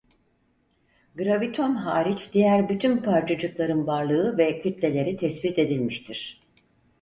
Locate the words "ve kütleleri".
4.37-5.17